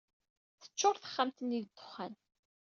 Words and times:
Teččur 0.61 0.95
texxamt-nni 0.97 1.59
d 1.61 1.65
ddexxan. 1.67 2.13